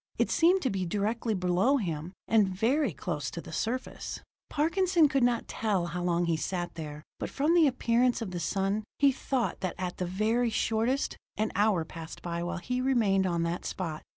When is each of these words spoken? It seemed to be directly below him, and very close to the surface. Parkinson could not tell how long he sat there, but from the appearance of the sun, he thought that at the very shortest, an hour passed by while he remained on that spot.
It 0.17 0.31
seemed 0.31 0.63
to 0.63 0.71
be 0.71 0.83
directly 0.83 1.35
below 1.35 1.77
him, 1.77 2.13
and 2.27 2.47
very 2.47 2.91
close 2.91 3.29
to 3.29 3.39
the 3.39 3.51
surface. 3.53 4.19
Parkinson 4.49 5.07
could 5.07 5.21
not 5.21 5.47
tell 5.47 5.85
how 5.85 6.01
long 6.01 6.25
he 6.25 6.37
sat 6.37 6.73
there, 6.73 7.03
but 7.19 7.29
from 7.29 7.53
the 7.53 7.67
appearance 7.67 8.19
of 8.19 8.31
the 8.31 8.39
sun, 8.39 8.83
he 8.97 9.11
thought 9.11 9.59
that 9.59 9.75
at 9.77 9.97
the 9.97 10.07
very 10.07 10.49
shortest, 10.49 11.17
an 11.37 11.51
hour 11.53 11.85
passed 11.85 12.23
by 12.23 12.41
while 12.41 12.57
he 12.57 12.81
remained 12.81 13.27
on 13.27 13.43
that 13.43 13.63
spot. 13.63 14.01